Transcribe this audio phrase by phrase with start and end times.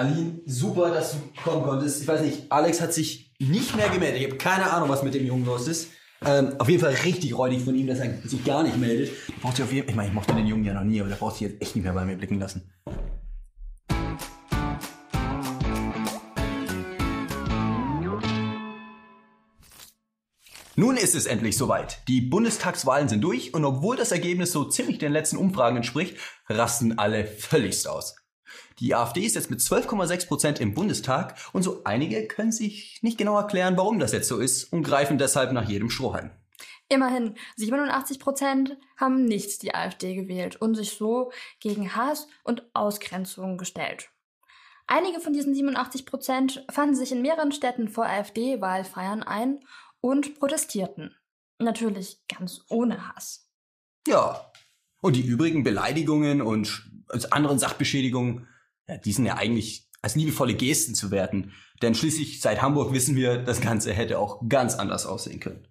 [0.00, 2.00] Aline, super, dass du kommen konntest.
[2.00, 4.22] Ich weiß nicht, Alex hat sich nicht mehr gemeldet.
[4.22, 5.88] Ich habe keine Ahnung, was mit dem Jungen los ist.
[6.24, 9.10] Ähm, auf jeden Fall richtig räudig von ihm, dass er sich gar nicht meldet.
[9.42, 11.36] Braucht auf jeden Ich meine, ich mochte den Jungen ja noch nie, aber der braucht
[11.36, 12.72] sich jetzt echt nicht mehr bei mir blicken lassen.
[20.76, 21.98] Nun ist es endlich soweit.
[22.08, 26.16] Die Bundestagswahlen sind durch und obwohl das Ergebnis so ziemlich den letzten Umfragen entspricht,
[26.48, 28.19] rasten alle völligst aus.
[28.78, 33.18] Die AfD ist jetzt mit 12,6 Prozent im Bundestag und so einige können sich nicht
[33.18, 36.30] genau erklären, warum das jetzt so ist und greifen deshalb nach jedem Strohhalm.
[36.88, 43.58] Immerhin, 87 Prozent haben nicht die AfD gewählt und sich so gegen Hass und Ausgrenzung
[43.58, 44.10] gestellt.
[44.88, 49.60] Einige von diesen 87 Prozent fanden sich in mehreren Städten vor AfD-Wahlfeiern ein
[50.00, 51.14] und protestierten.
[51.60, 53.48] Natürlich ganz ohne Hass.
[54.08, 54.50] Ja.
[55.00, 56.82] Und die übrigen Beleidigungen und
[57.30, 58.48] anderen Sachbeschädigungen,
[58.98, 61.52] die sind ja eigentlich als liebevolle Gesten zu werten.
[61.82, 65.66] Denn schließlich seit Hamburg wissen wir, das Ganze hätte auch ganz anders aussehen können.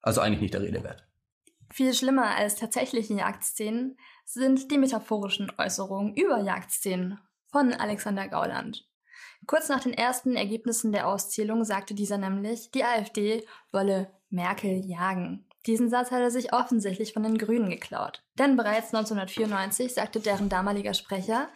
[0.00, 1.06] Also eigentlich nicht der Rede wert.
[1.70, 7.18] Viel schlimmer als tatsächliche Jagdszenen sind die metaphorischen Äußerungen über Jagdszenen
[7.50, 8.88] von Alexander Gauland.
[9.46, 15.46] Kurz nach den ersten Ergebnissen der Auszählung sagte dieser nämlich, die AfD wolle Merkel jagen.
[15.66, 18.22] Diesen Satz hat er sich offensichtlich von den Grünen geklaut.
[18.38, 21.48] Denn bereits 1994 sagte deren damaliger Sprecher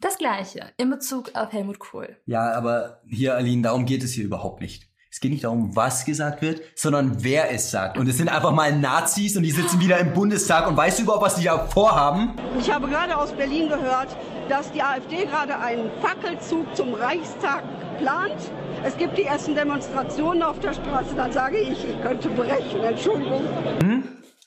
[0.00, 2.16] das Gleiche in Bezug auf Helmut Kohl.
[2.26, 4.88] Ja, aber hier, Aline, darum geht es hier überhaupt nicht.
[5.14, 7.98] Es geht nicht darum, was gesagt wird, sondern wer es sagt.
[7.98, 11.04] Und es sind einfach mal Nazis und die sitzen wieder im Bundestag und weißt du
[11.04, 12.34] überhaupt, was die da vorhaben?
[12.58, 14.08] Ich habe gerade aus Berlin gehört,
[14.48, 17.62] dass die AfD gerade einen Fackelzug zum Reichstag
[17.98, 18.50] plant.
[18.82, 21.14] Es gibt die ersten Demonstrationen auf der Straße.
[21.14, 22.82] Dann sage ich, ich könnte brechen.
[22.82, 23.44] Entschuldigung.
[23.84, 24.02] Hm?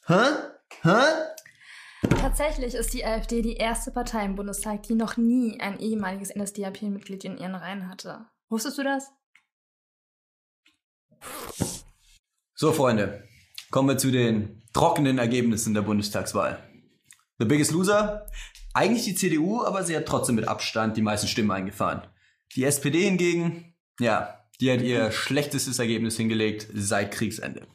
[0.07, 0.15] Hä?
[0.83, 0.89] Hä?
[2.28, 7.23] Tatsächlich ist die AfD die erste Partei im Bundestag, die noch nie ein ehemaliges NSDAP-Mitglied
[7.23, 8.25] in ihren Reihen hatte.
[8.50, 9.14] Wusstest du das?
[12.53, 13.23] So, Freunde,
[13.72, 16.61] kommen wir zu den trockenen Ergebnissen der Bundestagswahl.
[17.39, 18.27] The Biggest Loser?
[18.73, 22.10] Eigentlich die CDU, aber sie hat trotzdem mit Abstand die meisten Stimmen eingefahren.
[22.58, 27.66] Die SPD hingegen, ja, die hat ihr schlechtestes Ergebnis hingelegt seit Kriegsende.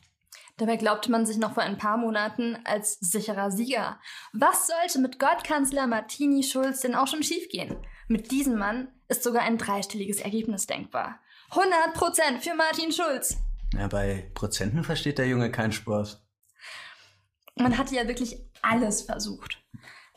[0.59, 3.99] Dabei glaubte man sich noch vor ein paar Monaten als sicherer Sieger.
[4.33, 7.77] Was sollte mit Gottkanzler Martini Schulz denn auch schon schiefgehen?
[8.07, 11.19] Mit diesem Mann ist sogar ein dreistelliges Ergebnis denkbar.
[11.51, 13.39] 100 Prozent für Martin Schulz.
[13.75, 16.23] Ja, bei Prozenten versteht der Junge keinen Spaß.
[17.57, 19.59] Man hatte ja wirklich alles versucht.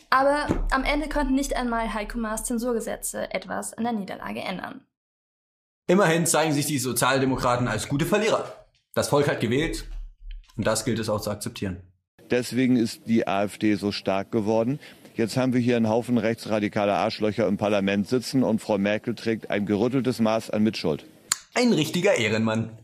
[0.09, 4.85] Aber am Ende konnten nicht einmal Heiko Maas Zensurgesetze etwas an der Niederlage ändern.
[5.87, 8.65] Immerhin zeigen sich die Sozialdemokraten als gute Verlierer.
[8.93, 9.89] Das Volk hat gewählt
[10.55, 11.81] und das gilt es auch zu akzeptieren.
[12.31, 14.79] Deswegen ist die AfD so stark geworden.
[15.15, 19.49] Jetzt haben wir hier einen Haufen rechtsradikaler Arschlöcher im Parlament sitzen und Frau Merkel trägt
[19.49, 21.05] ein gerütteltes Maß an Mitschuld.
[21.53, 22.77] Ein richtiger Ehrenmann.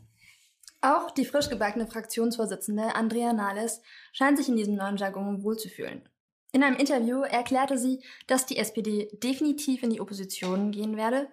[0.81, 3.81] Auch die frisch gebackene Fraktionsvorsitzende Andrea Nahles
[4.13, 6.01] scheint sich in diesem neuen Jargon wohlzufühlen.
[6.53, 11.27] In einem Interview erklärte sie, dass die SPD definitiv in die Opposition gehen werde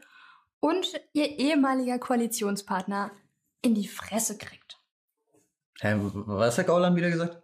[0.61, 3.11] und ihr ehemaliger Koalitionspartner
[3.63, 4.78] in die Fresse kriegt.
[5.81, 7.43] Hä, was hat Gauland wieder gesagt?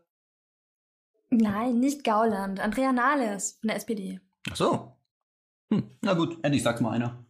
[1.31, 4.21] Nein, nicht Gauland, Andrea Nahles von der SPD.
[4.51, 4.97] Ach so.
[5.71, 7.25] Hm, na gut, endlich sagt's mal einer.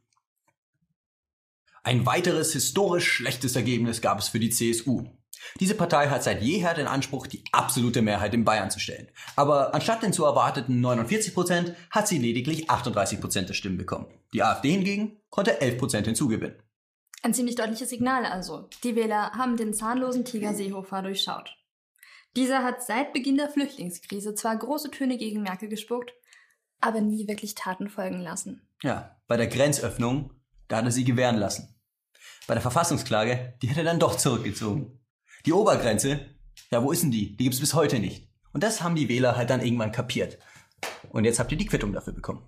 [1.83, 5.05] Ein weiteres historisch schlechtes Ergebnis gab es für die CSU.
[5.61, 9.09] Diese Partei hat seit jeher den Anspruch, die absolute Mehrheit in Bayern zu stellen.
[9.37, 14.07] Aber anstatt den zu erwarteten 49 Prozent hat sie lediglich 38 Prozent der Stimmen bekommen.
[14.33, 16.57] Die AfD hingegen konnte 11 Prozent hinzugewinnen.
[17.25, 18.69] Ein ziemlich deutliches Signal also.
[18.83, 21.57] Die Wähler haben den zahnlosen Tiger Seehofer durchschaut.
[22.37, 26.13] Dieser hat seit Beginn der Flüchtlingskrise zwar große Töne gegen Merkel gespuckt,
[26.83, 28.69] aber nie wirklich Taten folgen lassen.
[28.83, 30.35] Ja, bei der Grenzöffnung,
[30.69, 31.75] da hat er sie gewähren lassen.
[32.47, 35.01] Bei der Verfassungsklage, die hat er dann doch zurückgezogen.
[35.47, 36.27] Die Obergrenze,
[36.71, 37.39] ja, wo ist denn die?
[37.39, 38.29] Die gibt's bis heute nicht.
[38.53, 40.39] Und das haben die Wähler halt dann irgendwann kapiert.
[41.09, 42.43] Und jetzt habt ihr die Quittung dafür bekommen.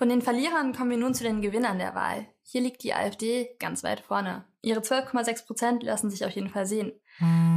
[0.00, 2.26] Von den Verlierern kommen wir nun zu den Gewinnern der Wahl.
[2.42, 4.46] Hier liegt die AfD ganz weit vorne.
[4.62, 6.92] Ihre 12,6 Prozent lassen sich auf jeden Fall sehen.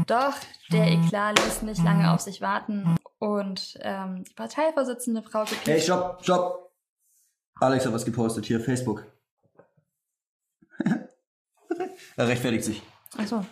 [0.07, 0.35] Doch
[0.69, 6.21] der Eklat ließ nicht lange auf sich warten und ähm, die Parteivorsitzende Frau Hey, stopp,
[6.21, 6.73] stopp!
[7.61, 9.05] Alex hat was gepostet hier, Facebook.
[12.17, 12.81] er rechtfertigt sich.
[13.17, 13.45] Achso.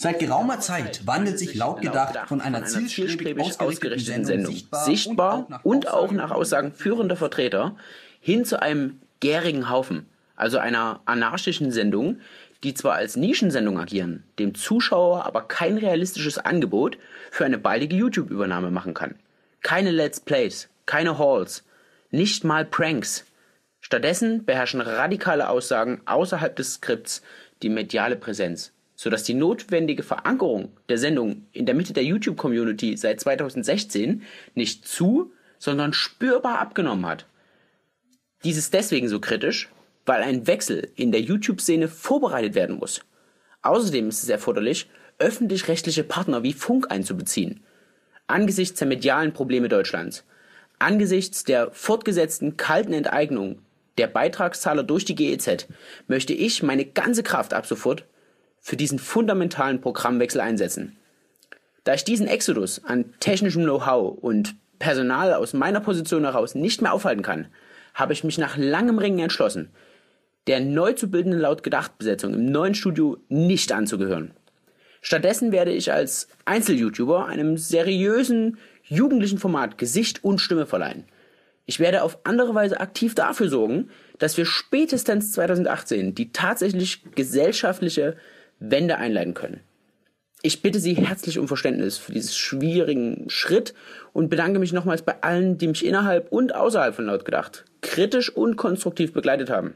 [0.00, 6.12] Seit geraumer Zeit wandelt sich laut gedacht von einer zielstrebig ausgerichteten Sendung sichtbar und auch
[6.12, 7.74] nach Aussagen führender Vertreter
[8.20, 10.06] hin zu einem gärigen Haufen,
[10.36, 12.20] also einer anarchischen Sendung,
[12.62, 16.96] die zwar als Nischensendung agieren, dem Zuschauer aber kein realistisches Angebot
[17.32, 19.16] für eine baldige YouTube-Übernahme machen kann.
[19.62, 21.64] Keine Let's Plays, keine Halls,
[22.12, 23.24] Nicht mal Pranks.
[23.80, 27.20] Stattdessen beherrschen radikale Aussagen außerhalb des Skripts
[27.62, 33.20] die mediale Präsenz, sodass die notwendige Verankerung der Sendung in der Mitte der YouTube-Community seit
[33.20, 34.22] 2016
[34.56, 37.24] nicht zu, sondern spürbar abgenommen hat.
[38.42, 39.68] Dies ist deswegen so kritisch,
[40.04, 43.02] weil ein Wechsel in der YouTube-Szene vorbereitet werden muss.
[43.62, 47.60] Außerdem ist es erforderlich, öffentlich-rechtliche Partner wie Funk einzubeziehen.
[48.26, 50.24] Angesichts der medialen Probleme Deutschlands,
[50.80, 53.60] angesichts der fortgesetzten kalten Enteignung
[53.96, 55.68] der Beitragszahler durch die GEZ,
[56.08, 58.04] möchte ich meine ganze Kraft ab sofort
[58.60, 60.96] für diesen fundamentalen Programmwechsel einsetzen.
[61.84, 66.92] Da ich diesen Exodus an technischem Know-how und Personal aus meiner Position heraus nicht mehr
[66.92, 67.48] aufhalten kann,
[67.94, 69.70] habe ich mich nach langem Ringen entschlossen,
[70.46, 74.32] der neu zu bildenden laut Gedacht-Besetzung im neuen Studio nicht anzugehören.
[75.00, 81.04] Stattdessen werde ich als Einzel-YouTuber einem seriösen, jugendlichen Format Gesicht und Stimme verleihen.
[81.66, 88.16] Ich werde auf andere Weise aktiv dafür sorgen, dass wir spätestens 2018 die tatsächlich gesellschaftliche
[88.58, 89.60] Wende einleiten können.
[90.42, 93.74] Ich bitte Sie herzlich um Verständnis für diesen schwierigen Schritt
[94.12, 98.30] und bedanke mich nochmals bei allen, die mich innerhalb und außerhalb von Laut gedacht kritisch
[98.30, 99.74] und konstruktiv begleitet haben.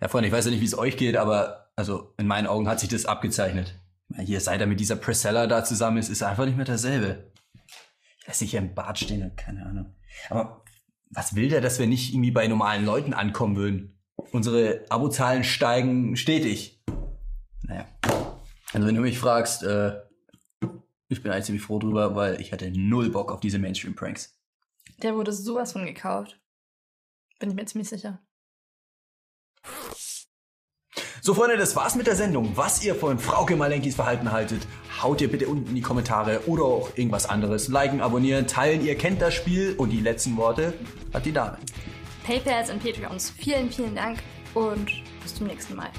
[0.00, 2.68] Ja, Freunde, ich weiß ja nicht, wie es euch geht, aber also in meinen Augen
[2.68, 3.74] hat sich das abgezeichnet.
[4.18, 7.30] Hier, seit er mit dieser Priscilla da zusammen ist, ist einfach nicht mehr derselbe.
[8.20, 9.94] Ich lässt sich hier im Bad stehen, keine Ahnung.
[10.30, 10.64] Aber
[11.10, 13.95] was will der, dass wir nicht irgendwie bei normalen Leuten ankommen würden?
[14.32, 16.82] Unsere Abozahlen steigen stetig.
[17.62, 17.86] Naja.
[18.72, 20.00] Also wenn du mich fragst, äh,
[21.08, 24.34] ich bin eigentlich ziemlich froh drüber, weil ich hatte null Bock auf diese Mainstream-Pranks.
[25.02, 26.40] Der wurde sowas von gekauft.
[27.38, 28.20] Bin ich mir ziemlich sicher.
[31.20, 32.56] So, Freunde, das war's mit der Sendung.
[32.56, 34.66] Was ihr von Frauke Malenkis Verhalten haltet,
[35.02, 37.68] haut ihr bitte unten in die Kommentare oder auch irgendwas anderes.
[37.68, 38.84] Liken, abonnieren, teilen.
[38.84, 40.72] Ihr kennt das Spiel und die letzten Worte
[41.12, 41.58] hat die Dame.
[42.26, 44.18] PayPals und Patreons, vielen, vielen Dank
[44.54, 44.90] und
[45.22, 45.90] bis zum nächsten Mal.